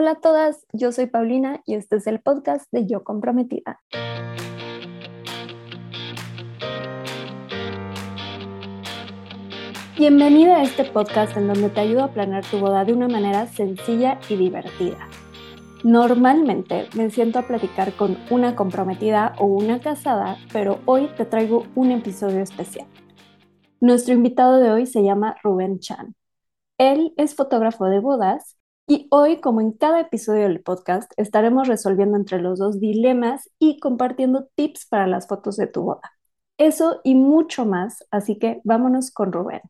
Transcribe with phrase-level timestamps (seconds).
[0.00, 3.80] Hola a todas, yo soy Paulina y este es el podcast de Yo Comprometida.
[9.96, 13.48] Bienvenida a este podcast en donde te ayudo a planear tu boda de una manera
[13.48, 15.08] sencilla y divertida.
[15.82, 21.66] Normalmente me siento a platicar con una comprometida o una casada, pero hoy te traigo
[21.74, 22.86] un episodio especial.
[23.80, 26.14] Nuestro invitado de hoy se llama Rubén Chan.
[26.78, 28.57] Él es fotógrafo de bodas
[28.90, 33.78] y hoy, como en cada episodio del podcast, estaremos resolviendo entre los dos dilemas y
[33.80, 36.10] compartiendo tips para las fotos de tu boda.
[36.56, 39.60] Eso y mucho más, así que vámonos con Rubén.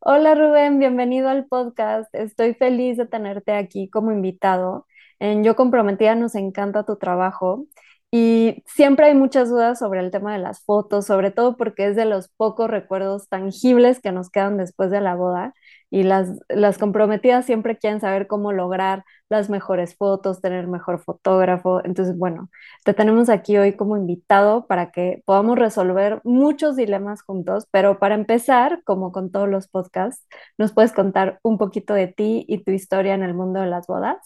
[0.00, 2.14] Hola Rubén, bienvenido al podcast.
[2.14, 4.86] Estoy feliz de tenerte aquí como invitado.
[5.18, 7.66] En Yo Comprometida nos encanta tu trabajo
[8.10, 11.96] y siempre hay muchas dudas sobre el tema de las fotos, sobre todo porque es
[11.96, 15.54] de los pocos recuerdos tangibles que nos quedan después de la boda
[15.92, 21.84] y las, las comprometidas siempre quieren saber cómo lograr las mejores fotos, tener mejor fotógrafo.
[21.84, 22.48] Entonces, bueno,
[22.82, 28.14] te tenemos aquí hoy como invitado para que podamos resolver muchos dilemas juntos, pero para
[28.14, 30.26] empezar, como con todos los podcasts,
[30.56, 33.86] ¿nos puedes contar un poquito de ti y tu historia en el mundo de las
[33.86, 34.16] bodas?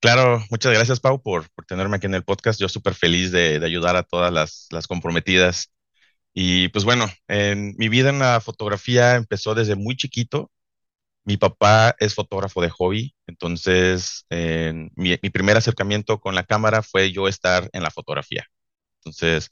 [0.00, 2.60] Claro, muchas gracias Pau por, por tenerme aquí en el podcast.
[2.60, 5.72] Yo súper feliz de, de, ayudar a todas las, las comprometidas.
[6.32, 10.52] Y pues bueno, en mi vida en la fotografía empezó desde muy chiquito.
[11.28, 17.12] Mi papá es fotógrafo de hobby, entonces mi, mi, primer acercamiento con la cámara fue
[17.12, 18.46] yo estar en la fotografía.
[19.00, 19.50] Entonces,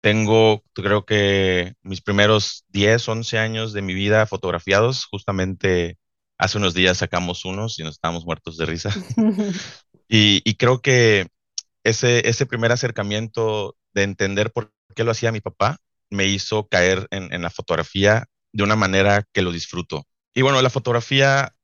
[0.00, 5.04] tengo, creo que mis primeros 10, 11 años de mi vida fotografiados.
[5.06, 5.98] Justamente
[6.38, 8.94] hace unos días sacamos unos y nos estábamos muertos de risa.
[10.08, 11.26] y, y, creo que
[11.82, 17.08] ese, ese primer acercamiento de entender por qué lo hacía mi papá me hizo caer
[17.10, 20.06] en, en la fotografía de una manera que lo disfruto.
[20.34, 21.54] Y bueno, la fotografía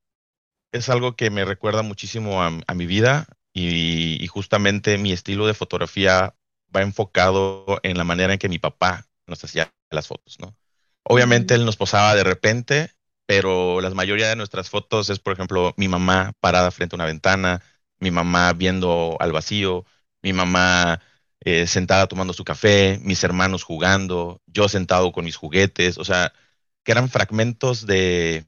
[0.73, 5.47] es algo que me recuerda muchísimo a, a mi vida y, y, justamente mi estilo
[5.47, 6.35] de fotografía
[6.75, 10.57] va enfocado en la manera en que mi papá nos hacía las fotos, ¿no?
[11.05, 12.91] Obviamente él nos posaba de repente,
[13.27, 17.07] pero la mayoría de nuestras fotos es, por ejemplo, mi mamá parada frente a una
[17.07, 17.63] ventana,
[18.01, 19.85] mi mamá viendo al vacío,
[20.23, 21.01] mi mamá
[21.41, 26.33] eh, sentada tomando su café, mis hermanos jugando, yo sentado con mis juguetes, o sea,
[26.85, 28.47] que eran fragmentos de,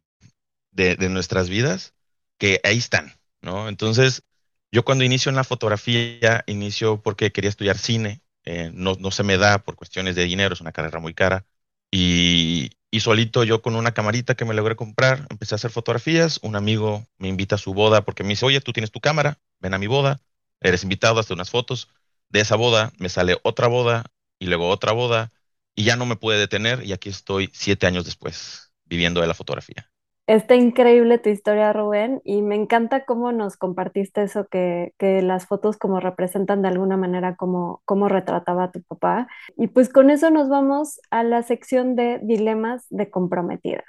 [0.71, 1.95] de, nuestras vidas
[2.39, 3.13] que ahí están,
[3.43, 3.69] ¿no?
[3.69, 4.23] Entonces,
[4.71, 9.23] yo cuando inicio en la fotografía, inicio porque quería estudiar cine, eh, no, no se
[9.23, 11.47] me da por cuestiones de dinero, es una carrera muy cara,
[11.91, 16.39] y, y, solito yo con una camarita que me logré comprar, empecé a hacer fotografías,
[16.43, 19.39] un amigo me invita a su boda porque me dice, oye, tú tienes tu cámara,
[19.61, 20.21] ven a mi boda,
[20.61, 21.89] eres invitado hacer unas fotos,
[22.29, 24.05] de esa boda me sale otra boda
[24.39, 25.33] y luego otra boda,
[25.75, 29.35] y ya no me pude detener, y aquí estoy siete años después, viviendo de la
[29.35, 29.91] fotografía.
[30.29, 35.47] Está increíble tu historia, Rubén, y me encanta cómo nos compartiste eso, que, que las
[35.47, 39.27] fotos como representan de alguna manera cómo, cómo retrataba a tu papá.
[39.57, 43.87] Y pues con eso nos vamos a la sección de dilemas de comprometidas.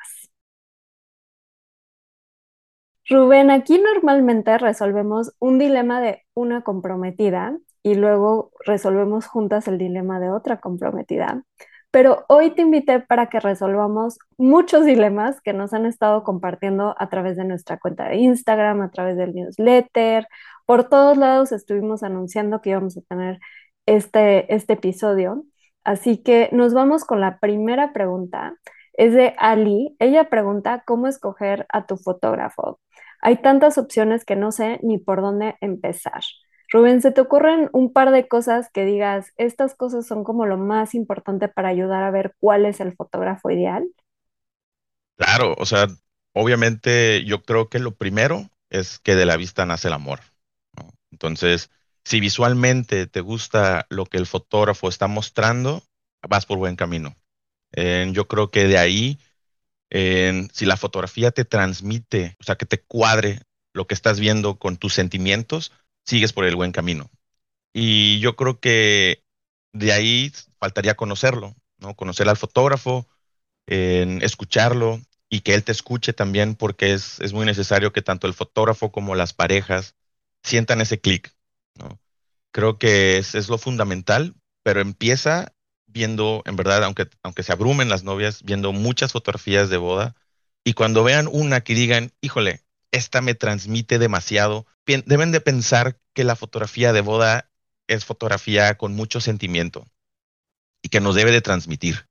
[3.09, 10.19] Rubén, aquí normalmente resolvemos un dilema de una comprometida y luego resolvemos juntas el dilema
[10.21, 11.43] de otra comprometida
[11.91, 17.09] pero hoy te invité para que resolvamos muchos dilemas que nos han estado compartiendo a
[17.09, 20.27] través de nuestra cuenta de Instagram, a través del newsletter.
[20.65, 23.39] Por todos lados estuvimos anunciando que íbamos a tener
[23.85, 25.45] este, este episodio.
[25.83, 28.55] Así que nos vamos con la primera pregunta.
[28.93, 29.95] Es de Ali.
[29.99, 32.79] Ella pregunta cómo escoger a tu fotógrafo.
[33.21, 36.21] Hay tantas opciones que no sé ni por dónde empezar.
[36.71, 40.57] Rubén, ¿se te ocurren un par de cosas que digas, estas cosas son como lo
[40.57, 43.89] más importante para ayudar a ver cuál es el fotógrafo ideal?
[45.17, 45.87] Claro, o sea,
[46.33, 50.21] obviamente yo creo que lo primero es que de la vista nace el amor.
[51.11, 51.69] Entonces,
[52.05, 55.83] si visualmente te gusta lo que el fotógrafo está mostrando,
[56.27, 57.15] vas por buen camino.
[57.73, 59.19] Eh, yo creo que de ahí,
[60.53, 63.41] si la fotografía te transmite, o sea, que te cuadre
[63.73, 65.71] lo que estás viendo con tus sentimientos,
[66.09, 67.11] sigues por el buen camino.
[67.73, 69.23] Y yo creo que
[69.73, 71.95] de ahí faltaría conocerlo, ¿no?
[71.95, 73.07] Conocer al fotógrafo,
[73.67, 78.25] en escucharlo y que él te escuche también, porque es, es muy necesario que tanto
[78.25, 79.95] el fotógrafo como las parejas
[80.43, 81.35] sientan ese clic,
[81.75, 81.99] ¿no?
[82.51, 85.53] Creo que es, es, lo fundamental, pero empieza
[85.85, 90.15] viendo, en verdad, aunque, aunque se abrumen las novias, viendo muchas fotografías de boda
[90.63, 96.23] y cuando vean una que digan, híjole, esta me transmite demasiado, deben de pensar que
[96.23, 97.49] la fotografía de boda
[97.87, 99.85] es fotografía con mucho sentimiento
[100.81, 102.07] y que nos debe de transmitir.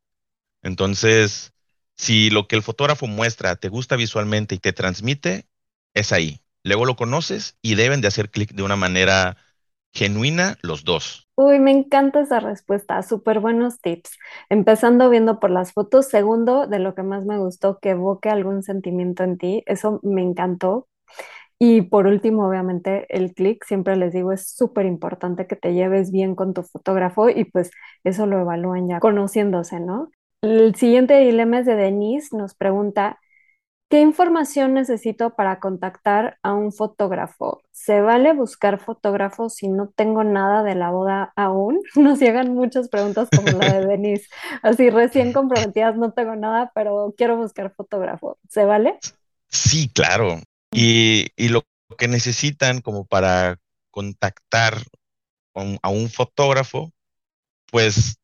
[0.62, 1.52] Entonces,
[1.96, 5.46] si lo que el fotógrafo muestra te gusta visualmente y te transmite,
[5.94, 6.40] es ahí.
[6.64, 9.36] luego lo conoces y deben de hacer clic de una manera
[9.92, 11.28] genuina los dos.
[11.36, 14.18] Uy, me encanta esa respuesta, súper buenos tips.
[14.48, 18.62] Empezando viendo por las fotos, segundo, de lo que más me gustó, que evoque algún
[18.64, 20.88] sentimiento en ti, eso me encantó.
[21.58, 26.12] Y por último, obviamente, el clic, siempre les digo, es súper importante que te lleves
[26.12, 27.70] bien con tu fotógrafo y pues
[28.04, 30.10] eso lo evalúan ya conociéndose, ¿no?
[30.42, 33.18] El siguiente dilema es de Denise, nos pregunta,
[33.90, 37.62] ¿Qué información necesito para contactar a un fotógrafo?
[37.70, 41.80] ¿Se vale buscar fotógrafos si no tengo nada de la boda aún?
[41.94, 44.28] Nos llegan muchas preguntas como la de Denise.
[44.62, 48.38] Así recién comprometidas, no tengo nada, pero quiero buscar fotógrafo.
[48.50, 48.98] ¿Se vale?
[49.48, 50.38] Sí, claro.
[50.70, 51.64] Y, lo
[51.96, 53.56] que necesitan como para
[53.90, 54.74] contactar
[55.82, 56.92] a un fotógrafo,
[57.72, 58.18] pues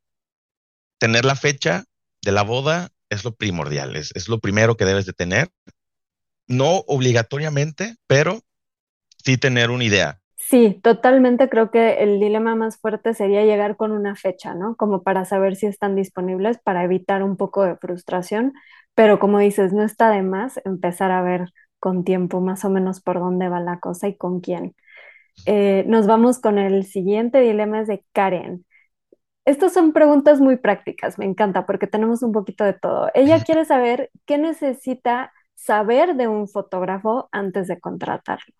[0.98, 1.84] tener la fecha
[2.22, 5.48] de la boda es lo primordial, es, lo primero que debes de tener.
[6.46, 8.40] No obligatoriamente, pero
[9.24, 10.20] sí tener una idea.
[10.36, 14.76] Sí, totalmente creo que el dilema más fuerte sería llegar con una fecha, ¿no?
[14.76, 18.52] Como para saber si están disponibles, para evitar un poco de frustración,
[18.94, 23.00] pero como dices, no está de más empezar a ver con tiempo más o menos
[23.00, 24.74] por dónde va la cosa y con quién.
[25.46, 28.64] Eh, nos vamos con el siguiente dilema es de Karen.
[29.46, 33.10] Estas son preguntas muy prácticas, me encanta porque tenemos un poquito de todo.
[33.14, 38.54] Ella quiere saber qué necesita saber de un fotógrafo antes de contratarlo.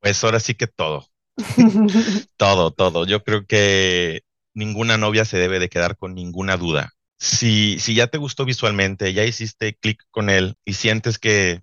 [0.00, 1.06] Pues ahora sí que todo.
[2.36, 3.06] todo, todo.
[3.06, 4.22] Yo creo que
[4.54, 6.92] ninguna novia se debe de quedar con ninguna duda.
[7.18, 11.62] Si, si ya te gustó visualmente, ya hiciste clic con él y sientes que,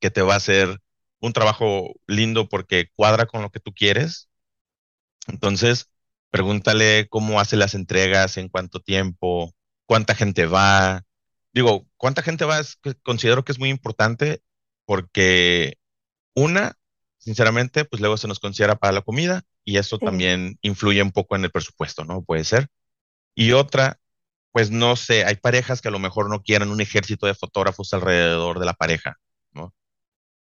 [0.00, 0.80] que te va a hacer
[1.20, 4.28] un trabajo lindo porque cuadra con lo que tú quieres,
[5.28, 5.90] entonces
[6.34, 9.54] Pregúntale cómo hace las entregas, en cuánto tiempo,
[9.86, 11.04] cuánta gente va.
[11.52, 14.42] Digo, cuánta gente va, es, considero que es muy importante
[14.84, 15.78] porque
[16.34, 16.76] una,
[17.18, 21.36] sinceramente, pues luego se nos considera para la comida y eso también influye un poco
[21.36, 22.24] en el presupuesto, ¿no?
[22.24, 22.66] Puede ser.
[23.36, 24.00] Y otra,
[24.50, 27.94] pues no sé, hay parejas que a lo mejor no quieran un ejército de fotógrafos
[27.94, 29.20] alrededor de la pareja,
[29.52, 29.72] ¿no?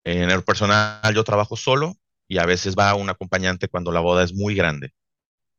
[0.03, 1.97] En el personal yo trabajo solo
[2.27, 4.91] y a veces va un acompañante cuando la boda es muy grande.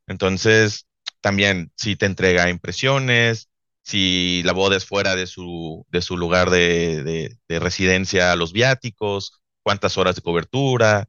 [0.07, 0.87] Entonces,
[1.21, 3.49] también si te entrega impresiones,
[3.83, 9.43] si la boda es fuera de su, de su lugar de, de, residencia, los viáticos,
[9.63, 11.09] cuántas horas de cobertura,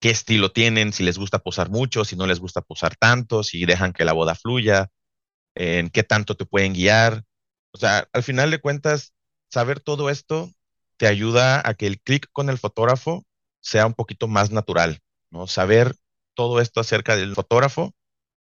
[0.00, 3.64] qué estilo tienen, si les gusta posar mucho, si no les gusta posar tanto, si
[3.66, 4.90] dejan que la boda fluya,
[5.54, 7.24] en qué tanto te pueden guiar.
[7.72, 9.14] O sea, al final de cuentas,
[9.50, 10.50] saber todo esto
[10.96, 13.24] te ayuda a que el clic con el fotógrafo
[13.60, 15.00] sea un poquito más natural,
[15.30, 15.46] ¿no?
[15.46, 15.96] Saber
[16.34, 17.94] todo esto acerca del fotógrafo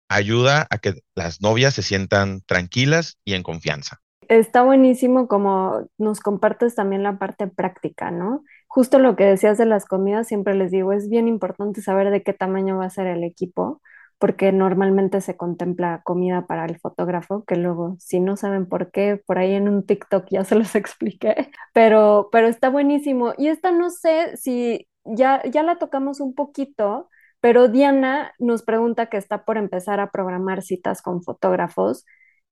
[0.09, 3.99] ayuda a que las novias se sientan tranquilas y en confianza.
[4.29, 8.43] Está buenísimo como nos compartes también la parte práctica, ¿no?
[8.67, 12.23] Justo lo que decías de las comidas, siempre les digo, es bien importante saber de
[12.23, 13.81] qué tamaño va a ser el equipo,
[14.19, 19.21] porque normalmente se contempla comida para el fotógrafo, que luego, si no saben por qué,
[19.25, 23.33] por ahí en un TikTok ya se los expliqué, pero, pero está buenísimo.
[23.37, 27.09] Y esta no sé si ya, ya la tocamos un poquito,
[27.39, 32.05] pero Diana nos pregunta que está por empezar a programar citas con fotógrafos.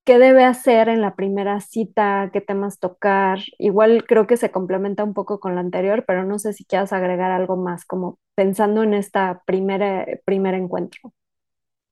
[0.04, 2.30] ¿Qué debe hacer en la primera cita?
[2.32, 3.40] ¿Qué temas tocar?
[3.58, 6.92] Igual creo que se complementa un poco con la anterior, pero no sé si quieras
[6.92, 11.12] agregar algo más, como pensando en esta primera, primer encuentro.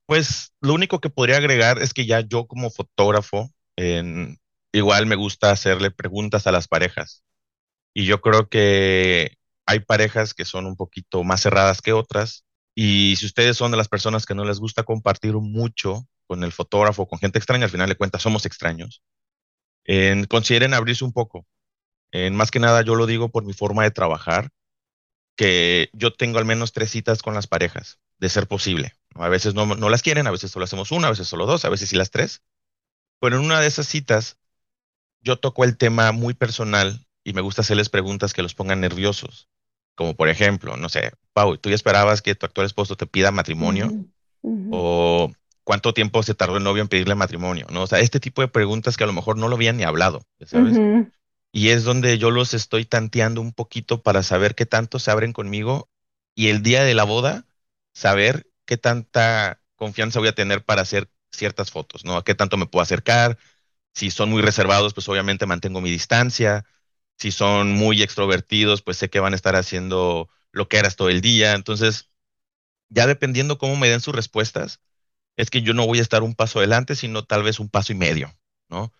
[0.07, 3.50] Pues lo único que podría agregar es que ya yo como fotógrafo,
[4.73, 7.25] igual me gusta hacerle preguntas a las parejas.
[7.95, 13.14] Y yo creo que hay parejas que son un poquito más cerradas que otras y
[13.16, 17.07] si ustedes son de las personas que no les gusta compartir mucho con el fotógrafo,
[17.07, 19.02] con gente extraña, al final de cuentas somos extraños,
[20.28, 21.47] consideren abrirse un poco.
[22.11, 24.50] En más que nada, yo lo digo por mi forma de trabajar,
[25.37, 28.95] que yo tengo al menos tres citas con las parejas, de ser posible.
[29.14, 31.64] A veces no, no las quieren, a veces solo hacemos una, a veces solo dos,
[31.64, 32.43] a veces sí las tres.
[33.21, 34.38] Pero en una de esas citas,
[35.21, 39.49] yo toco el tema muy personal y me gusta hacerles preguntas que los pongan nerviosos.
[39.95, 43.31] Como por ejemplo, no sé, Pau, ¿tú ya esperabas que tu actual esposo te pida
[43.31, 43.93] matrimonio?
[44.71, 45.33] ¿O
[45.63, 47.67] cuánto tiempo se tardó el novio en pedirle matrimonio?
[47.71, 47.83] ¿No?
[47.83, 50.23] O sea, este tipo de preguntas que a lo mejor no lo habían ni hablado,
[50.47, 50.77] ¿sabes?
[51.53, 55.33] Y es donde yo los estoy tanteando un poquito para saber qué tanto se abren
[55.33, 55.89] conmigo
[56.35, 57.47] y el día de la boda,
[57.93, 62.17] saber qué tanta confianza voy a tener para hacer ciertas fotos, ¿no?
[62.17, 63.39] A qué tanto me puedo acercar.
[63.93, 66.65] Si son muy reservados, pues obviamente mantengo mi distancia
[67.18, 71.11] si son muy extrovertidos, pues sé que van a estar haciendo lo que eras todo
[71.11, 71.52] el día.
[71.52, 72.11] Entonces,
[72.88, 74.80] ya dependiendo cómo me den sus respuestas,
[75.37, 77.92] es que yo no voy a estar un paso adelante, sino tal vez un paso
[77.92, 78.33] y medio,
[78.68, 78.92] ¿no?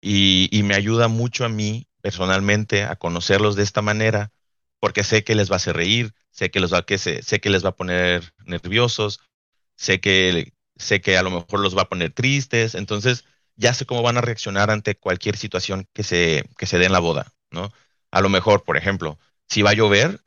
[0.00, 4.32] Y, me ayuda mucho a mí personalmente a conocerlos de esta manera,
[4.80, 7.50] porque sé que les va a hacer reír, sé que, los va, que sé que
[7.50, 9.20] les va a poner nerviosos,
[9.76, 13.24] sé que, sé que a lo mejor los va a poner tristes, entonces
[13.56, 16.92] ya sé cómo van a reaccionar ante cualquier situación que se, que se dé en
[16.92, 17.72] la boda, ¿no?
[18.10, 20.22] A lo mejor, por ejemplo, si va a llover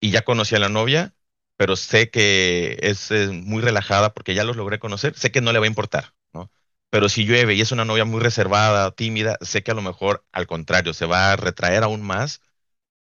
[0.00, 1.14] y ya conocí a la novia,
[1.56, 5.58] pero sé que es, muy relajada porque ya los logré conocer, sé que no le
[5.60, 6.50] va a importar, ¿no?
[6.90, 10.24] Pero si llueve y es una novia muy reservada, tímida, sé que a lo mejor
[10.32, 12.40] al contrario, se va a retraer aún más.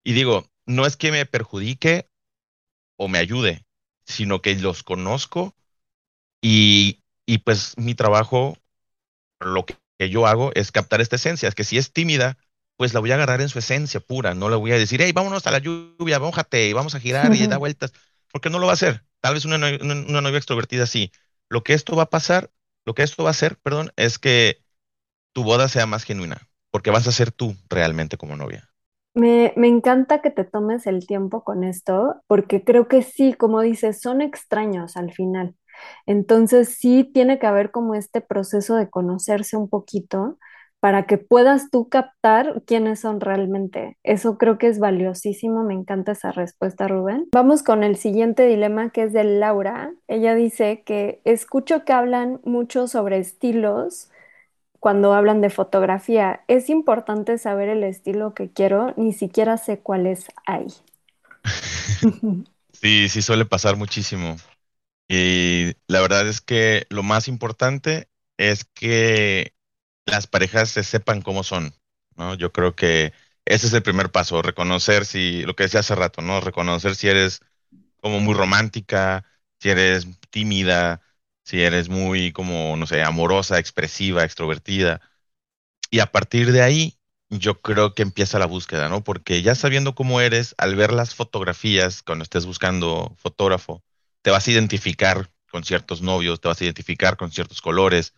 [0.03, 2.09] Y digo, no es que me perjudique
[2.97, 3.65] o me ayude,
[4.05, 5.55] sino que los conozco
[6.41, 8.57] y, y pues mi trabajo,
[9.39, 12.37] lo que yo hago es captar esta esencia, es que si es tímida,
[12.77, 15.11] pues la voy a agarrar en su esencia pura, no le voy a decir, hey,
[15.13, 17.93] vámonos a la lluvia, mójate y vamos a girar y da vueltas,
[18.31, 19.03] porque no lo va a hacer.
[19.21, 21.11] Tal vez una, una, novia extrovertida sí.
[21.49, 22.51] Lo que esto va a pasar,
[22.85, 24.63] lo que esto va a hacer, perdón, es que
[25.33, 28.69] tu boda sea más genuina, porque vas a ser tú realmente como novia.
[29.13, 33.61] Me, me, encanta que te tomes el tiempo con esto, porque creo que sí, como
[33.61, 35.55] dices, son extraños al final.
[36.05, 40.37] Entonces sí tiene que haber como este proceso de conocerse un poquito
[40.85, 43.97] para que puedas tú captar quiénes son realmente.
[44.03, 47.27] Eso creo que es valiosísimo, me encanta esa respuesta, Rubén.
[47.31, 49.91] Vamos con el siguiente dilema que es de Laura.
[50.07, 54.11] Ella dice que escucho que hablan mucho sobre estilos
[54.79, 56.43] cuando hablan de fotografía.
[56.47, 60.67] Es importante saber el estilo que quiero, ni siquiera sé cuál es ahí.
[62.73, 64.35] Sí, sí suele pasar muchísimo.
[65.07, 69.54] Y la verdad es que lo más importante es que
[70.05, 71.73] las parejas se sepan cómo son,
[72.15, 72.35] ¿no?
[72.35, 73.13] Yo creo que
[73.45, 76.41] ese es el primer paso, reconocer si, lo que decía hace rato, ¿no?
[76.41, 77.41] Reconocer si eres
[78.01, 79.25] como muy romántica,
[79.59, 81.01] si eres tímida,
[81.43, 85.01] si eres muy como, no sé, amorosa, expresiva, extrovertida.
[85.91, 86.97] Y a partir de ahí,
[87.29, 89.03] yo creo que empieza la búsqueda, ¿no?
[89.03, 93.83] Porque ya sabiendo cómo eres, al ver las fotografías, cuando estés buscando fotógrafo,
[94.21, 98.13] te vas a identificar con ciertos novios, te vas a identificar con ciertos colores,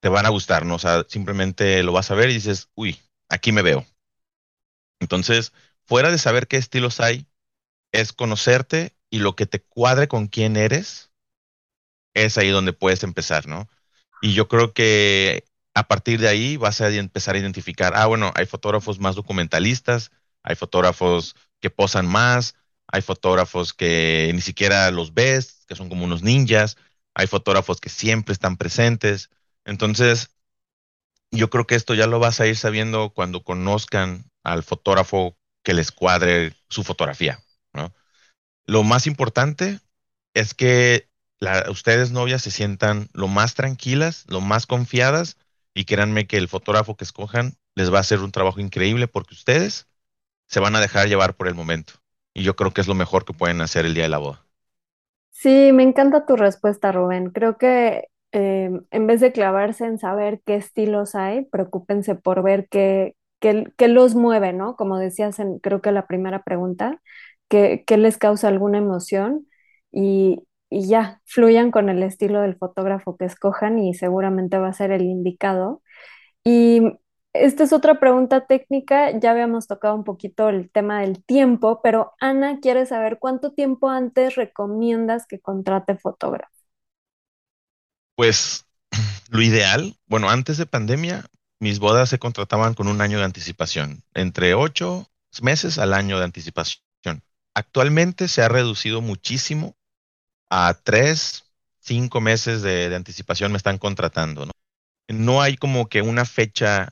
[0.00, 0.76] te van a gustar, ¿no?
[0.76, 3.86] O sea, simplemente lo vas a ver y dices, uy, aquí me veo.
[5.00, 5.52] Entonces,
[5.86, 7.26] fuera de saber qué estilos hay,
[7.92, 11.10] es conocerte y lo que te cuadre con quién eres,
[12.14, 13.68] es ahí donde puedes empezar, ¿no?
[14.20, 18.32] Y yo creo que a partir de ahí vas a empezar a identificar, ah, bueno,
[18.34, 20.10] hay fotógrafos más documentalistas,
[20.42, 22.54] hay fotógrafos que posan más,
[22.88, 26.76] hay fotógrafos que ni siquiera los ves, que son como unos ninjas,
[27.14, 29.30] hay fotógrafos que siempre están presentes.
[29.68, 30.30] Entonces,
[31.30, 35.74] yo creo que esto ya lo vas a ir sabiendo cuando conozcan al fotógrafo que
[35.74, 37.38] les cuadre su fotografía,
[37.74, 37.92] ¿no?
[38.66, 39.78] Lo más importante
[40.32, 41.10] es que
[41.70, 45.36] ustedes novias se sientan lo más tranquilas, lo más confiadas
[45.74, 49.34] y créanme que el fotógrafo que escojan les va a hacer un trabajo increíble porque
[49.34, 49.86] ustedes
[50.46, 51.92] se van a dejar llevar por el momento.
[52.32, 54.46] Y yo creo que es lo mejor que pueden hacer el día de la boda.
[55.30, 57.30] Sí, me encanta tu respuesta, Rubén.
[57.30, 58.08] Creo que
[58.38, 63.88] Em, en vez de clavarse en saber qué estilos hay, preocúpense por ver qué, qué,
[63.88, 64.76] los mueve, ¿no?
[64.76, 67.00] Como decías en, creo que la primera pregunta,
[67.48, 69.48] qué, les causa alguna emoción
[69.90, 74.72] y, y ya, fluyan con el estilo del fotógrafo que escojan y seguramente va a
[74.72, 75.82] ser el indicado.
[76.44, 76.82] Y
[77.32, 82.12] esta es otra pregunta técnica, ya habíamos tocado un poquito el tema del tiempo, pero
[82.20, 86.57] Ana quiere saber cuánto tiempo antes recomiendas que contrate fotógrafo.
[88.18, 88.66] Pues
[89.30, 91.24] lo ideal, bueno, antes de pandemia,
[91.60, 95.08] mis bodas se contrataban con un año de anticipación, entre ocho
[95.40, 96.82] meses al año de anticipación.
[97.54, 99.76] Actualmente se ha reducido muchísimo
[100.50, 101.44] a tres,
[101.78, 104.48] cinco meses de, anticipación me están contratando,
[105.06, 105.40] ¿no?
[105.40, 106.88] Hay como que una fecha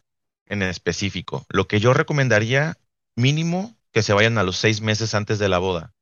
[0.46, 1.44] en específico.
[1.48, 2.78] Lo que yo recomendaría
[3.16, 5.92] mínimo que se vayan a los seis meses antes de la boda.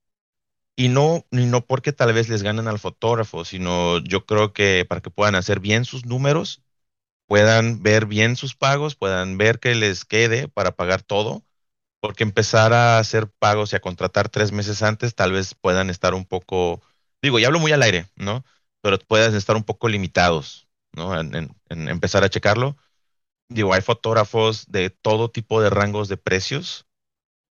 [0.77, 5.01] Y no, no porque tal vez les ganen al fotógrafo, sino yo creo que para
[5.01, 6.63] que puedan hacer bien sus números,
[7.27, 11.45] puedan ver bien sus pagos, puedan ver que les quede para pagar todo,
[12.01, 16.15] porque empezar a hacer pagos y a contratar tres meses antes, tal vez puedan estar
[16.15, 16.83] un poco,
[17.23, 18.45] digo, y hablo muy al aire, ¿no?
[18.83, 21.19] Pero puedan estar un poco limitados, ¿no?
[21.21, 21.35] En,
[21.71, 22.77] en empezar a checarlo.
[23.49, 26.87] Digo, hay fotógrafos de todo tipo de rangos de precios,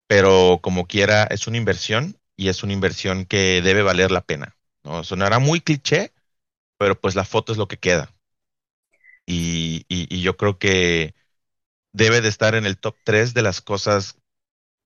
[0.08, 4.56] pero como quiera, es una inversión y es una inversión que debe valer la pena.
[4.84, 5.04] ¿no?
[5.04, 6.14] Sonará muy cliché,
[6.78, 8.14] pero pues la foto es lo que queda.
[9.26, 9.86] Y,
[10.22, 11.14] yo creo que
[11.92, 14.18] debe de estar en el top 3 de las cosas,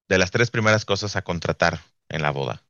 [0.10, 2.64] de las tres primeras cosas a contratar en la boda.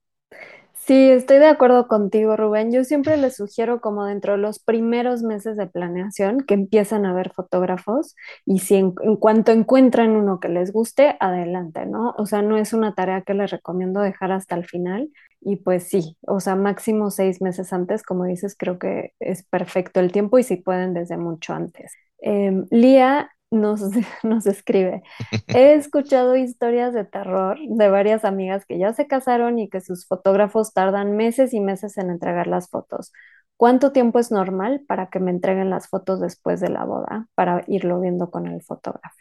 [0.92, 2.74] Sí, estoy de acuerdo contigo, Rubén.
[2.74, 7.14] Yo siempre les sugiero como dentro de los primeros meses de planeación que empiezan a
[7.14, 12.14] ver fotógrafos y si en, cuanto encuentran uno que les guste, adelante, ¿no?
[12.18, 15.84] O sea, no es una tarea que les recomiendo dejar hasta el final y pues
[15.88, 20.40] sí, o sea, máximo seis meses antes, como dices, creo que es perfecto el tiempo
[20.40, 21.94] y si pueden desde mucho antes.
[22.18, 23.82] Em, Lía nos,
[24.24, 25.04] nos escribe.
[25.52, 30.08] He escuchado historias de terror de varias amigas que ya se casaron y que sus
[30.08, 33.12] fotógrafos tardan meses y meses en entregar las fotos.
[33.58, 37.64] ¿Cuánto tiempo es normal para que me entreguen las fotos después de la boda para
[37.68, 39.18] irlo viendo con el fotógrafo?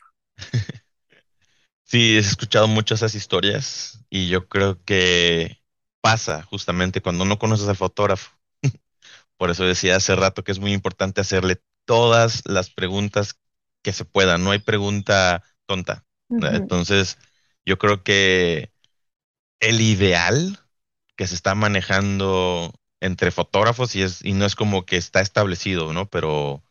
[1.84, 5.60] Sí, he escuchado muchas esas historias y yo creo que
[6.00, 8.30] pasa justamente cuando no conoces al fotógrafo.
[9.36, 13.40] Por eso decía hace rato que es muy importante hacerle todas las preguntas
[13.82, 14.44] que se puedan.
[14.44, 16.04] No hay pregunta tonta.
[16.28, 17.18] Entonces,
[17.64, 18.72] yo creo que
[19.60, 20.58] el ideal
[21.16, 25.92] que se está manejando entre fotógrafos y es y no es como que está establecido,
[25.92, 26.08] ¿no?
[26.08, 26.62] Pero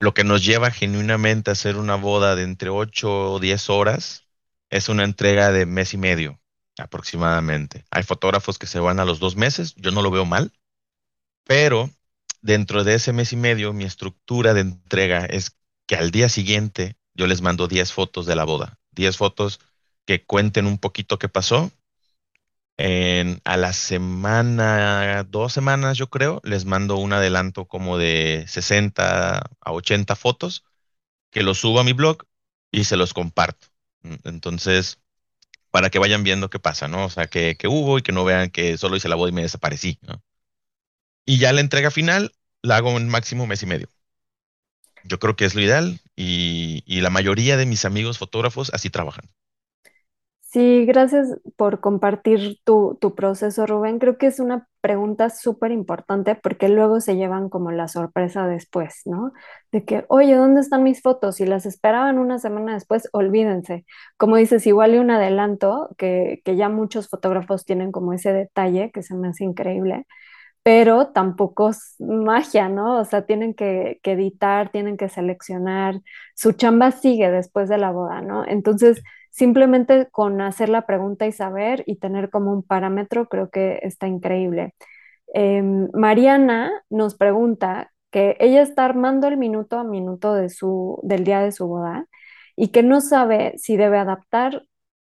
[0.00, 4.24] lo que nos lleva genuinamente a hacer una boda de entre 8 o 10 horas
[4.70, 6.40] es una entrega de mes y medio
[6.78, 7.84] aproximadamente.
[7.90, 10.52] Hay fotógrafos que se van a los dos meses, yo no lo veo mal,
[11.44, 11.90] pero
[12.42, 15.57] dentro de ese mes y medio mi estructura de entrega es
[15.88, 19.60] que al día siguiente yo les mando 10 fotos de la boda, 10 fotos
[20.06, 21.72] que cuenten un poquito qué pasó
[22.76, 29.38] en- a la semana, dos semanas yo creo, les mando un adelanto como de 60
[29.60, 30.64] a 80 fotos
[31.30, 32.24] que los subo a mi blog
[32.72, 33.68] y se los comparto.
[34.24, 35.00] Entonces,
[35.70, 37.06] para que vayan viendo qué pasa, ¿no?
[37.06, 39.34] O sea, que, que hubo y que no vean que solo hice la boda y
[39.34, 40.00] me desaparecí.
[41.24, 43.88] Y ya la entrega final la hago en máximo mes y medio.
[45.04, 49.24] Yo creo que es lo ideal y, la mayoría de mis amigos fotógrafos así trabajan.
[50.40, 53.98] Sí, gracias por compartir tu, tu proceso, Rubén.
[53.98, 59.02] Creo que es una pregunta súper importante porque luego se llevan como la sorpresa después,
[59.04, 59.32] ¿no?
[59.72, 61.36] De que, oye, ¿dónde están mis fotos?
[61.36, 63.84] Si las esperaban una semana después, olvídense.
[64.16, 68.90] Como dices, igual y un adelanto, que, que ya muchos fotógrafos tienen como ese detalle
[68.90, 70.06] que se me hace increíble
[70.62, 73.00] pero tampoco es magia, ¿no?
[73.00, 76.00] O sea, tienen que, que editar, tienen que seleccionar,
[76.34, 78.46] su chamba sigue después de la boda, ¿no?
[78.46, 83.80] Entonces, simplemente con hacer la pregunta y saber y tener como un parámetro, creo que
[83.82, 84.74] está increíble.
[85.34, 91.24] Em, Mariana nos pregunta que ella está armando el minuto a minuto de su, del
[91.24, 92.06] día de su boda
[92.56, 94.64] y que no sabe si debe adaptar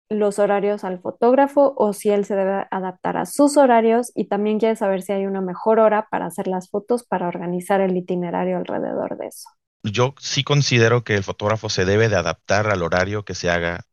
[0.09, 4.59] los horarios al fotógrafo o si él se debe adaptar a sus horarios y también
[4.59, 8.57] quiere saber si hay una mejor hora para hacer las fotos para organizar el itinerario
[8.57, 9.49] alrededor de eso.
[9.83, 13.85] Yo sí considero que el fotógrafo se debe de adaptar al horario que se haga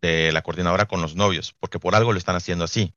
[0.00, 2.94] de la coordinadora con los novios, porque por algo lo están haciendo así.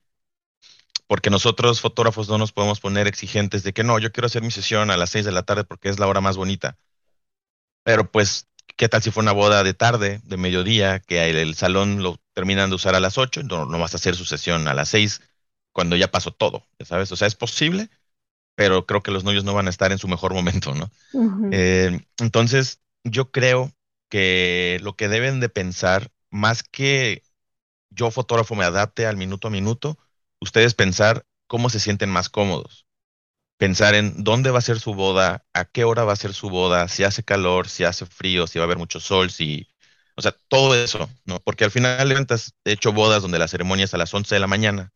[1.08, 4.50] Porque nosotros fotógrafos no nos podemos poner exigentes de que no, yo quiero hacer mi
[4.50, 6.78] sesión a las 6 de la tarde porque es la hora más bonita.
[7.84, 8.48] Pero pues,
[8.78, 12.18] ¿qué tal si fue una boda de tarde, de mediodía, que el, el salón lo
[12.34, 14.90] terminan de usar a las 8, no, no vas a hacer su sesión a las
[14.90, 15.22] 6
[15.72, 17.12] cuando ya pasó todo, ya ¿sabes?
[17.12, 17.90] O sea, es posible,
[18.56, 20.92] pero creo que los novios no van a estar en su mejor momento, ¿no?
[21.52, 23.74] Eh, entonces, yo creo
[24.10, 27.24] que lo que deben de pensar, más que
[27.90, 29.98] yo fotógrafo me adapte al minuto a minuto,
[30.40, 32.85] ustedes pensar cómo se sienten más cómodos
[33.58, 36.50] pensar en dónde va a ser su boda, a qué hora va a ser su
[36.50, 39.68] boda, si hace calor, si hace frío, si va a haber mucho sol, si,
[40.16, 41.40] o sea, todo eso, ¿no?
[41.42, 44.36] Porque al final de cuentas he hecho bodas donde la ceremonia es a las 11
[44.36, 44.92] de la mañana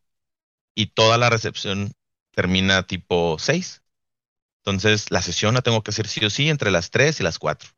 [0.74, 1.92] y toda la recepción
[2.32, 3.82] termina tipo 6.
[4.64, 7.38] Entonces, la sesión la tengo que hacer sí o sí entre las 3 y las
[7.38, 7.70] 4.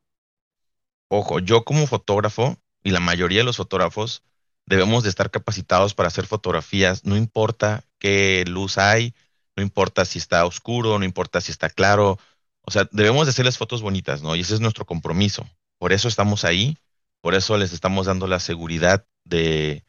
[1.09, 4.23] Ojo, yo como fotógrafo y la mayoría de los fotógrafos
[4.65, 9.13] debemos de estar capacitados para hacer fotografías, no importa qué luz hay,
[9.55, 12.17] no importa si está oscuro, no importa si está claro,
[12.61, 14.35] o sea, debemos de hacerles fotos bonitas, ¿no?
[14.35, 15.47] Y ese es nuestro compromiso.
[15.77, 16.77] Por eso estamos ahí,
[17.21, 19.83] por eso les estamos dando la seguridad de,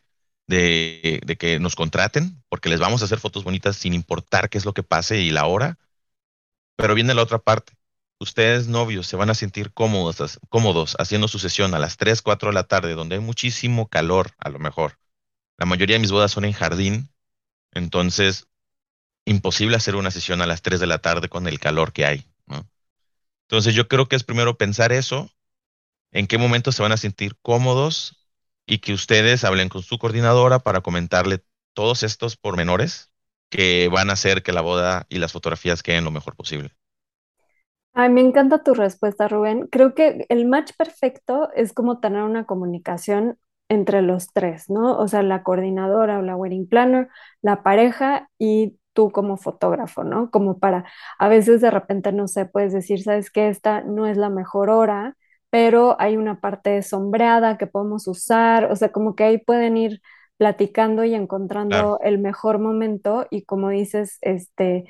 [0.46, 4.58] de, de que nos contraten, porque les vamos a hacer fotos bonitas sin importar qué
[4.58, 5.78] es lo que pase y la hora.
[6.76, 7.74] Pero viene la otra parte.
[8.20, 12.50] Ustedes, novios, se van a sentir cómodos, cómodos haciendo su sesión a las 3, 4
[12.50, 14.98] de la tarde, donde hay muchísimo calor, a lo mejor.
[15.58, 17.10] La mayoría de mis bodas son en jardín,
[17.72, 18.48] entonces
[19.24, 22.26] imposible hacer una sesión a las 3 de la tarde con el calor que hay,
[22.46, 22.68] ¿no?
[23.48, 25.30] Entonces yo creo que es primero pensar eso,
[26.12, 28.26] en qué momento se van a sentir cómodos
[28.66, 33.12] y que ustedes hablen con su coordinadora para comentarle todos estos pormenores
[33.50, 36.72] que van a hacer que la boda y las fotografías queden lo mejor posible.
[37.92, 39.68] Ay, me encanta tu respuesta, Rubén.
[39.68, 44.98] Creo que el match perfecto es como tener una comunicación entre los tres, ¿no?
[44.98, 47.08] O sea, la coordinadora o la wedding planner,
[47.40, 50.30] la pareja y tú como fotógrafo, ¿no?
[50.30, 50.86] Como para,
[51.18, 54.70] a veces de repente, no sé, puedes decir, sabes que esta no es la mejor
[54.70, 55.16] hora,
[55.50, 60.00] pero hay una parte sombreada que podemos usar, o sea, como que ahí pueden ir
[60.38, 64.84] platicando y encontrando el mejor momento y como dices, este,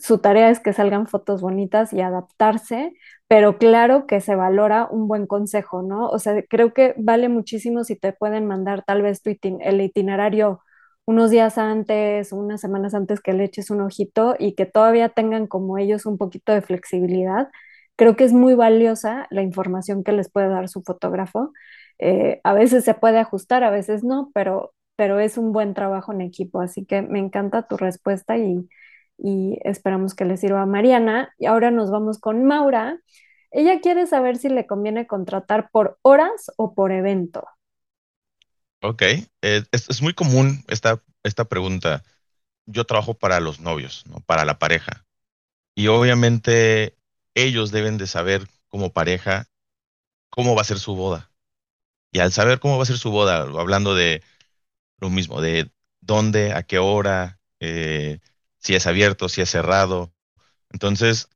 [0.00, 2.92] su tarea es que salgan fotos bonitas y adaptarse,
[3.26, 6.08] pero claro que se valora un buen consejo, ¿no?
[6.08, 10.60] O sea, creo que vale muchísimo si te pueden mandar tal vez tu el itinerario
[11.08, 15.46] unos días antes, unas semanas antes que le eches un ojito y que todavía tengan
[15.46, 17.48] como ellos un poquito de flexibilidad.
[17.96, 21.52] Creo que es muy valiosa la información que les puede dar su fotógrafo.
[21.98, 26.12] Eh, a veces se puede ajustar, a veces no, pero, pero es un buen trabajo
[26.12, 26.60] en equipo.
[26.60, 28.68] Así que me encanta tu respuesta y,
[29.16, 31.32] y esperamos que le sirva a Mariana.
[31.38, 33.00] Y ahora nos vamos con Maura.
[33.50, 37.46] Ella quiere saber si le conviene contratar por horas o por evento.
[38.80, 42.04] Ok, eh, es, muy común esta, esta pregunta.
[42.66, 44.20] Yo trabajo para los novios, ¿no?
[44.20, 45.04] Para la pareja.
[45.74, 46.96] Y obviamente
[47.34, 49.46] ellos deben de saber como pareja
[50.30, 51.32] cómo va a ser su boda.
[52.12, 54.22] Y al saber cómo va a ser su boda, hablando de
[55.00, 58.20] lo mismo, de dónde, a qué hora, eh,
[58.58, 60.12] si es abierto, si es cerrado.
[60.70, 61.28] Entonces,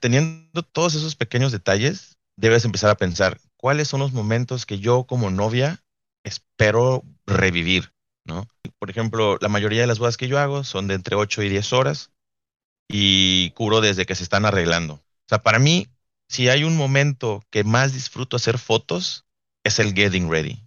[0.00, 5.04] teniendo todos esos pequeños detalles, debes empezar a pensar cuáles son los momentos que yo
[5.04, 5.82] como novia
[6.26, 7.92] espero revivir,
[8.24, 8.48] ¿no?
[8.78, 11.48] Por ejemplo, la mayoría de las bodas que yo hago son de entre 8 y
[11.48, 12.10] 10 horas
[12.88, 14.94] y cubro desde que se están arreglando.
[14.94, 15.88] O sea, para mí,
[16.28, 19.24] si hay un momento que más disfruto hacer fotos,
[19.64, 20.62] es el getting ready.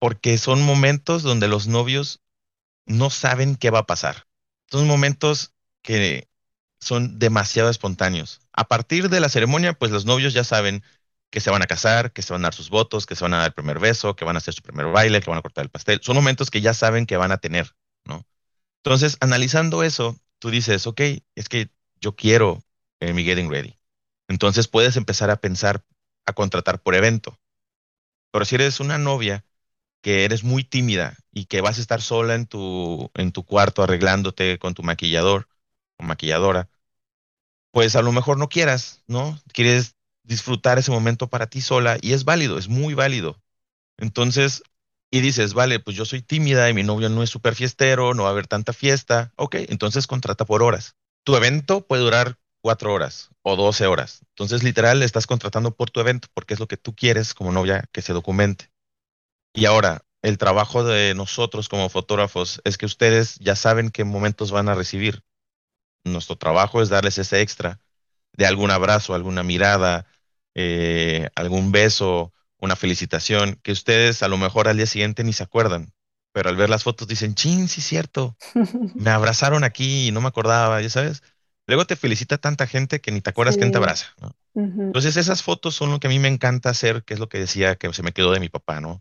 [0.00, 2.20] Porque son momentos donde los novios
[2.84, 4.26] no saben qué va a pasar.
[4.68, 6.28] Son momentos que
[6.80, 8.40] son demasiado espontáneos.
[8.52, 10.82] A partir de la ceremonia, pues los novios ya saben
[11.32, 13.32] que se van a casar, que se van a dar sus votos, que se van
[13.32, 15.42] a dar el primer beso, que van a hacer su primer baile, que van a
[15.42, 16.00] cortar el pastel.
[16.02, 18.26] Son momentos que ya saben que van a tener, ¿no?
[18.84, 21.00] Entonces, analizando eso, tú dices, ok,
[21.34, 21.70] es que
[22.02, 22.62] yo quiero
[23.00, 23.78] eh, mi getting ready.
[24.28, 25.82] Entonces puedes empezar a pensar
[26.26, 27.40] a contratar por evento.
[28.30, 29.42] Pero si eres una novia
[30.02, 33.82] que eres muy tímida y que vas a estar sola en tu, en tu cuarto
[33.82, 35.48] arreglándote con tu maquillador
[35.96, 36.68] o maquilladora,
[37.70, 39.40] pues a lo mejor no quieras, ¿no?
[39.54, 43.40] Quieres disfrutar ese momento para ti sola y es válido, es muy válido.
[43.98, 44.62] Entonces,
[45.10, 48.22] y dices, vale, pues yo soy tímida y mi novio no es súper fiestero, no
[48.22, 50.96] va a haber tanta fiesta, ok, entonces contrata por horas.
[51.24, 54.20] Tu evento puede durar cuatro horas o doce horas.
[54.30, 57.84] Entonces, literal, estás contratando por tu evento porque es lo que tú quieres como novia
[57.92, 58.70] que se documente.
[59.52, 64.50] Y ahora, el trabajo de nosotros como fotógrafos es que ustedes ya saben qué momentos
[64.50, 65.22] van a recibir.
[66.04, 67.80] Nuestro trabajo es darles ese extra
[68.32, 70.06] de algún abrazo, alguna mirada,
[70.54, 75.42] eh, algún beso, una felicitación, que ustedes a lo mejor al día siguiente ni se
[75.42, 75.92] acuerdan,
[76.32, 78.36] pero al ver las fotos dicen, chin, sí es cierto,
[78.94, 81.22] me abrazaron aquí y no me acordaba, ya sabes.
[81.66, 84.14] Luego te felicita tanta gente que ni te acuerdas quién te abraza.
[84.54, 87.38] Entonces esas fotos son lo que a mí me encanta hacer, que es lo que
[87.38, 89.00] decía que se me quedó de mi papá, ¿no?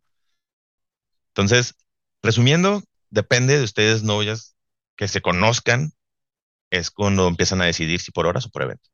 [1.30, 1.76] Entonces,
[2.22, 4.56] resumiendo, depende de ustedes, novias,
[4.96, 5.94] que se conozcan,
[6.70, 8.91] es cuando empiezan a decidir si por horas o por evento.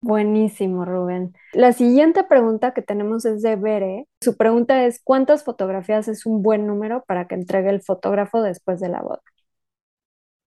[0.00, 1.34] Buenísimo, Rubén.
[1.52, 4.06] La siguiente pregunta que tenemos es de Bere.
[4.20, 8.78] Su pregunta es, ¿cuántas fotografías es un buen número para que entregue el fotógrafo después
[8.80, 9.22] de la boda?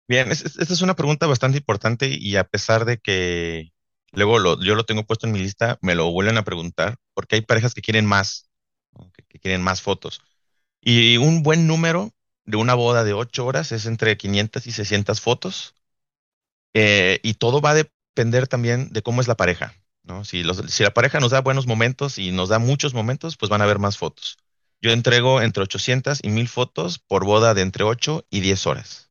[0.09, 3.73] Bien, esta es una pregunta bastante importante y a pesar de que
[4.13, 7.41] luego yo lo tengo puesto en mi lista, me lo vuelven a preguntar porque hay
[7.43, 8.49] parejas que quieren más,
[9.17, 10.21] que quieren más fotos.
[10.81, 12.13] Y un buen número
[12.45, 15.75] de una boda de ocho horas es entre 500 y 600 fotos.
[16.75, 17.75] Eh, y todo va a
[18.17, 19.75] depender también de cómo es la pareja.
[20.03, 20.25] ¿no?
[20.25, 23.61] Si, si la pareja nos da buenos momentos y nos da muchos momentos, pues van
[23.61, 24.39] a haber más fotos.
[24.81, 29.11] Yo entrego entre 800 y 1000 fotos por boda de entre 8 y 10 horas.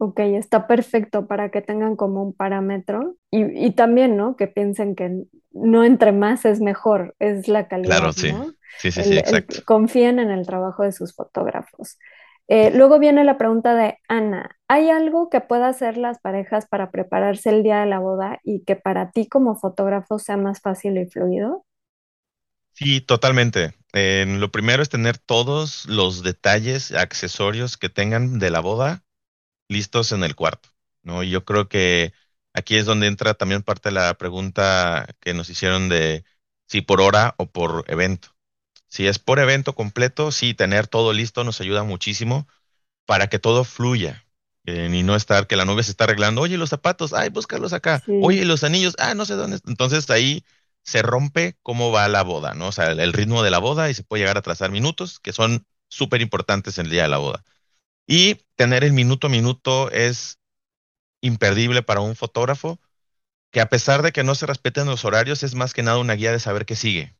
[0.00, 4.36] Ok, está perfecto para que tengan como un parámetro y, y, también, ¿no?
[4.36, 7.96] Que piensen que no entre más es mejor, es la calidad.
[7.96, 8.32] Claro, sí.
[8.78, 9.56] Sí, sí, sí, exacto.
[9.64, 11.98] confíen en el trabajo de sus fotógrafos.
[12.48, 16.90] Eh, luego viene la pregunta de Ana, ¿hay algo que pueda hacer las parejas para
[16.90, 20.98] prepararse el día de la boda y que para ti como fotógrafo sea más fácil
[20.98, 21.64] y fluido?
[22.74, 23.74] Sí, totalmente.
[23.92, 29.04] lo primero es tener todos los detalles, accesorios que tengan de la boda
[29.68, 30.70] listos en el cuarto,
[31.02, 31.22] ¿no?
[31.24, 32.14] Y yo creo que
[32.54, 36.24] aquí es donde entra también parte de la pregunta que nos hicieron de
[36.68, 38.30] si por hora o por evento.
[38.88, 42.48] Si es por evento completo, sí, tener todo listo nos ayuda muchísimo
[43.06, 44.24] para que todo fluya.
[44.64, 47.72] Eh, y no estar que la novia se está arreglando, oye, los zapatos, ay, búscalos
[47.72, 49.58] acá, oye, los anillos, ah, no sé dónde.
[49.66, 50.44] Entonces ahí
[50.82, 52.68] se rompe cómo va la boda, ¿no?
[52.68, 55.32] O sea, el, ritmo de la boda y se puede llegar a trazar minutos que
[55.32, 57.44] son súper importantes en el día de la boda.
[58.06, 60.38] Y tener el minuto a minuto es
[61.20, 62.80] imperdible para un fotógrafo,
[63.50, 66.14] que a pesar de que no se respeten los horarios, es más que nada una
[66.14, 67.16] guía de saber qué sigue.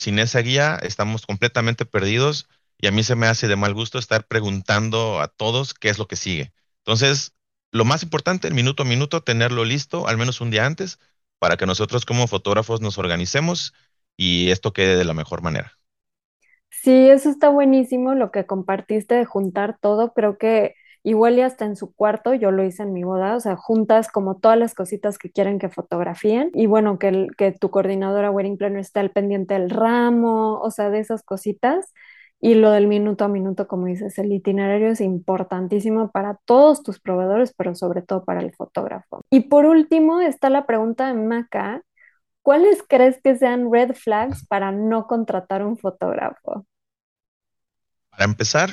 [0.00, 3.98] Sin esa guía estamos completamente perdidos y a mí se me hace de mal gusto
[4.00, 6.54] estar preguntando a todos qué es lo que sigue.
[6.80, 7.34] Entonces,
[7.72, 10.98] lo más importante, minuto a minuto, tenerlo listo al menos un día antes
[11.38, 13.74] para que nosotros como fotógrafos nos organicemos
[14.18, 15.78] y esto quede de la mejor manera.
[16.70, 20.12] Sí, eso está buenísimo lo que compartiste de juntar todo.
[20.14, 23.40] Creo que igual y hasta en su cuarto, yo lo hice en mi boda, o
[23.40, 27.52] sea, juntas como todas las cositas que quieren que fotografíen y bueno, que, el, que
[27.52, 31.92] tu coordinadora wedding planner esté al pendiente del ramo, o sea, de esas cositas.
[32.42, 36.98] Y lo del minuto a minuto, como dices, el itinerario es importantísimo para todos tus
[36.98, 39.20] proveedores, pero sobre todo para el fotógrafo.
[39.28, 41.82] Y por último está la pregunta de Maca.
[42.40, 46.64] ¿Cuáles crees que sean red flags para no contratar un fotógrafo?
[48.10, 48.70] Para empezar,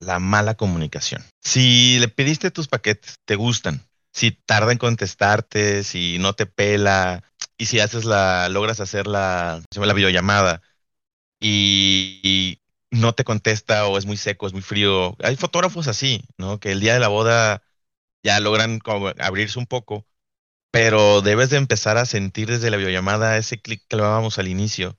[0.00, 1.24] la mala comunicación.
[1.42, 3.82] Si le pediste tus paquetes, te gustan,
[4.12, 7.22] si tarda en contestarte, si no te pela,
[7.56, 10.62] y si haces la, logras hacer la, la videollamada
[11.40, 15.14] y, no te contesta o es muy seco, es muy frío.
[15.22, 16.58] Hay fotógrafos así, ¿no?
[16.58, 17.62] Que el día de la boda
[18.22, 18.80] ya logran
[19.18, 20.06] abrirse un poco,
[20.70, 24.96] pero debes de empezar a sentir desde la videollamada ese clic que hablábamos al inicio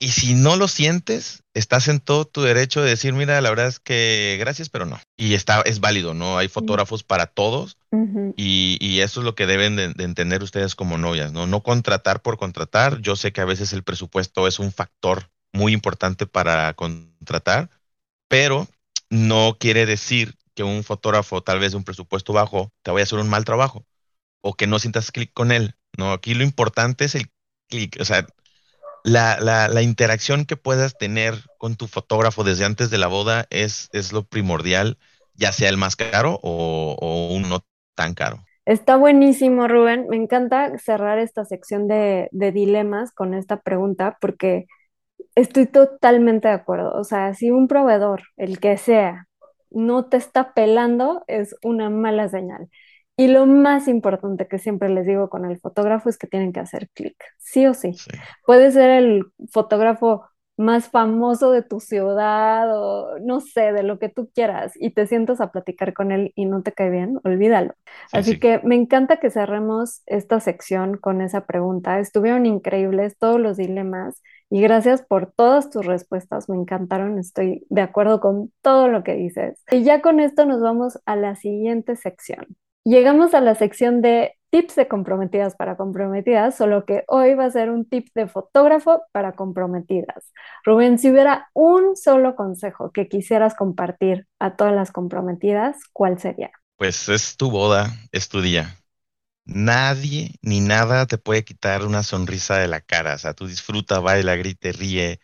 [0.00, 3.66] y si no lo sientes, estás en todo tu derecho de decir, mira, la verdad
[3.66, 5.00] es que gracias, pero no.
[5.16, 6.38] Y está, es válido, ¿no?
[6.38, 7.76] Hay fotógrafos para todos
[8.36, 11.46] y, eso es lo que deben de, entender ustedes como novias, ¿no?
[11.46, 13.00] No contratar por contratar.
[13.00, 17.70] Yo sé que a veces el presupuesto es un factor muy importante para contratar,
[18.28, 18.68] pero
[19.10, 23.04] no quiere decir que un fotógrafo tal vez de un presupuesto bajo te vaya a
[23.04, 23.84] hacer un mal trabajo
[24.40, 26.12] o que no sientas clic con él, ¿no?
[26.12, 27.30] Aquí lo importante es el
[27.68, 28.26] clic, o sea,
[29.04, 33.46] la, la, la, interacción que puedas tener con tu fotógrafo desde antes de la boda
[33.50, 34.98] es, es lo primordial,
[35.34, 38.44] ya sea el más caro o, o un no tan caro.
[38.64, 40.06] Está buenísimo, Rubén.
[40.08, 44.66] Me encanta cerrar esta sección de, de dilemas con esta pregunta porque
[45.34, 46.92] estoy totalmente de acuerdo.
[46.92, 49.26] O sea, si un proveedor, el que sea,
[49.70, 52.68] no te está pelando, es una mala señal.
[53.18, 56.60] Y lo más importante que siempre les digo con el fotógrafo es que tienen que
[56.60, 57.90] hacer clic, sí o sí.
[58.46, 60.24] Puede ser el fotógrafo
[60.56, 65.08] más famoso de tu ciudad o no sé, de lo que tú quieras y te
[65.08, 67.74] sientas a platicar con él y no te cae bien, olvídalo.
[68.12, 71.98] Así que me encanta que cerremos esta sección con esa pregunta.
[71.98, 77.80] Estuvieron increíbles todos los dilemas y gracias por todas tus respuestas, me encantaron, estoy de
[77.80, 79.60] acuerdo con todo lo que dices.
[79.72, 82.56] Y ya con esto nos vamos a la siguiente sección.
[82.88, 87.50] Llegamos a la sección de tips de comprometidas para comprometidas, solo que hoy va a
[87.50, 90.32] ser un tip de fotógrafo para comprometidas.
[90.64, 96.50] Rubén, si hubiera un solo consejo que quisieras compartir a todas las comprometidas, ¿cuál sería?
[96.78, 98.82] Pues es tu boda, es tu día.
[99.44, 103.14] Nadie ni nada te puede quitar una sonrisa de la cara.
[103.16, 105.20] O sea, tú disfruta, baila, grite, ríe,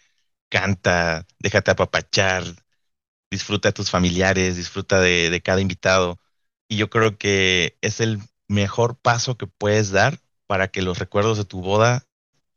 [0.50, 2.44] canta, déjate apapachar,
[3.30, 6.18] disfruta de tus familiares, disfruta de, de cada invitado
[6.74, 11.38] y yo creo que es el mejor paso que puedes dar para que los recuerdos
[11.38, 12.06] de tu boda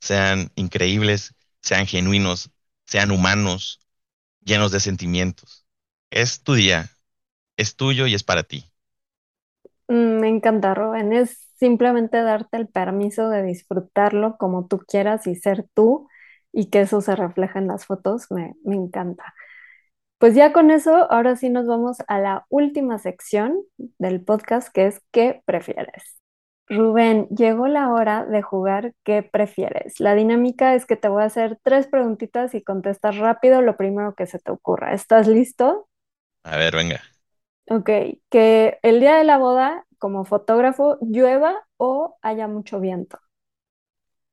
[0.01, 2.51] sean increíbles, sean genuinos,
[2.85, 3.79] sean humanos,
[4.43, 5.65] llenos de sentimientos.
[6.11, 6.91] Es tu día,
[7.57, 8.65] es tuyo y es para ti.
[9.87, 11.13] Mm, me encanta, Rubén.
[11.13, 16.07] Es simplemente darte el permiso de disfrutarlo como tú quieras y ser tú
[16.51, 18.27] y que eso se refleja en las fotos.
[18.31, 19.33] Me, me encanta.
[20.19, 23.59] Pues ya con eso, ahora sí nos vamos a la última sección
[23.99, 26.19] del podcast que es ¿qué prefieres?
[26.67, 29.99] Rubén, llegó la hora de jugar ¿qué prefieres?
[29.99, 34.15] La dinámica es que te voy a hacer tres preguntitas y contestas rápido lo primero
[34.15, 34.93] que se te ocurra.
[34.93, 35.87] ¿Estás listo?
[36.43, 37.01] A ver, venga.
[37.69, 37.89] Ok,
[38.29, 43.19] que el día de la boda, como fotógrafo, llueva o haya mucho viento.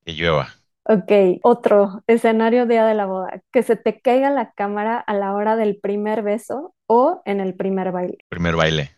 [0.04, 0.48] Que llueva.
[0.86, 5.32] Ok, otro escenario día de la boda, que se te caiga la cámara a la
[5.32, 8.18] hora del primer beso o en el primer baile.
[8.28, 8.90] Primer baile.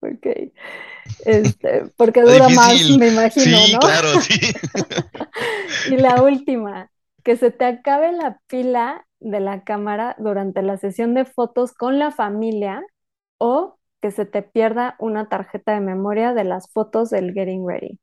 [0.00, 0.26] Ok,
[1.24, 4.52] este, porque dura más, me imagino, sí, claro, sí.
[5.90, 6.90] y la última,
[7.24, 11.98] que se te acabe la pila de la cámara durante la sesión de fotos con
[11.98, 12.82] la familia
[13.38, 17.98] o que se te pierda una tarjeta de memoria de las fotos del Getting Ready.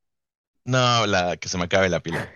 [0.65, 2.28] No, la que se me acabe la pila.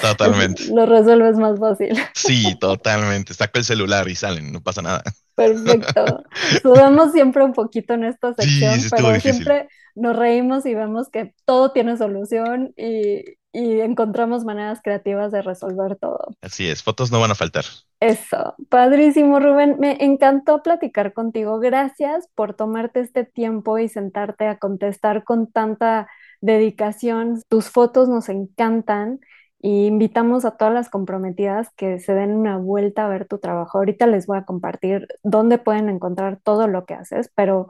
[0.00, 0.64] Totalmente.
[0.74, 1.96] Lo resuelves más fácil.
[2.14, 3.34] Sí, totalmente.
[3.34, 5.02] Saco el celular y salen, no pasa nada.
[5.34, 6.24] Perfecto.
[6.62, 11.72] Sudamos siempre un poquito en esta sección, pero siempre nos reímos y vemos que todo
[11.72, 16.28] tiene solución y, y encontramos maneras creativas de resolver todo.
[16.42, 17.64] Así es, fotos no van a faltar.
[18.00, 21.58] Eso, padrísimo Rubén, me encantó platicar contigo.
[21.58, 26.06] Gracias por tomarte este tiempo y sentarte a contestar con tanta
[26.42, 27.40] dedicación.
[27.48, 29.20] Tus fotos nos encantan
[29.60, 33.78] y invitamos a todas las comprometidas que se den una vuelta a ver tu trabajo.
[33.78, 37.68] Ahorita les voy a compartir dónde pueden encontrar todo lo que haces, pero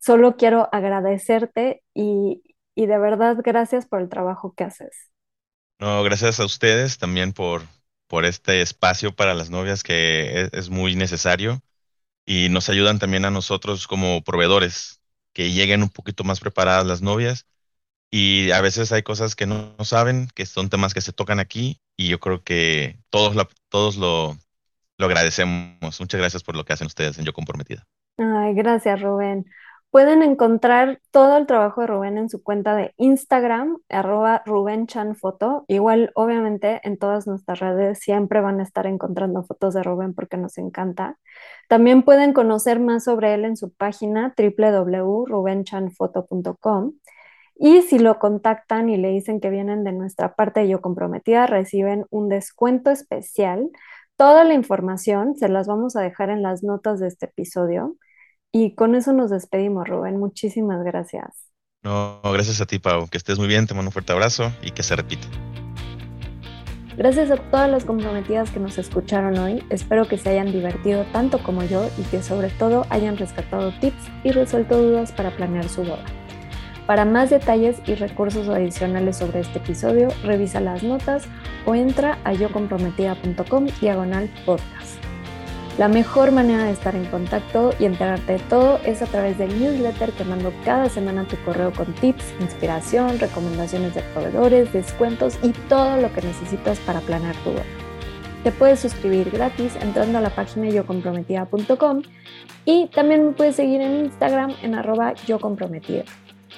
[0.00, 2.42] solo quiero agradecerte y,
[2.76, 5.10] y de verdad gracias por el trabajo que haces.
[5.78, 7.66] No, gracias a ustedes también por,
[8.06, 11.60] por este espacio para las novias que es, es muy necesario
[12.26, 15.00] y nos ayudan también a nosotros como proveedores
[15.34, 17.46] que lleguen un poquito más preparadas las novias
[18.14, 21.80] y a veces hay cosas que no, saben, que son temas que se tocan aquí
[21.96, 24.36] y yo creo que todos, lo, todos lo,
[24.98, 25.98] lo agradecemos.
[25.98, 27.86] Muchas gracias por lo que hacen ustedes en Yo Comprometida.
[28.18, 29.46] Ay, gracias Rubén.
[29.90, 35.64] Pueden encontrar todo el trabajo de Rubén en su cuenta de Instagram, arroba rubenchanfoto.
[35.68, 40.36] Igual, obviamente, en todas nuestras redes siempre van a estar encontrando fotos de Rubén porque
[40.36, 41.16] nos encanta.
[41.66, 46.92] También pueden conocer más sobre él en su página www.rubenchanfoto.com.
[47.64, 51.46] Y si lo contactan y le dicen que vienen de nuestra parte de Yo Comprometida,
[51.46, 53.70] reciben un descuento especial.
[54.16, 57.94] Toda la información se las vamos a dejar en las notas de este episodio.
[58.50, 60.18] Y con eso nos despedimos, Rubén.
[60.18, 61.52] Muchísimas gracias.
[61.84, 63.06] No, gracias a ti, Pau.
[63.06, 65.28] Que estés muy bien, te mando un fuerte abrazo y que se repita.
[66.96, 69.62] Gracias a todas las comprometidas que nos escucharon hoy.
[69.70, 74.02] Espero que se hayan divertido tanto como yo y que sobre todo hayan rescatado tips
[74.24, 76.21] y resuelto dudas para planear su boda.
[76.86, 81.24] Para más detalles y recursos adicionales sobre este episodio, revisa las notas
[81.64, 85.02] o entra a yocomprometida.com diagonal podcast.
[85.78, 89.58] La mejor manera de estar en contacto y enterarte de todo es a través del
[89.58, 95.38] newsletter que mando cada semana a tu correo con tips, inspiración, recomendaciones de proveedores, descuentos
[95.42, 97.64] y todo lo que necesitas para planear tu boda.
[98.44, 102.02] Te puedes suscribir gratis entrando a la página yocomprometida.com
[102.66, 106.04] y también me puedes seguir en Instagram en arroba yocomprometida.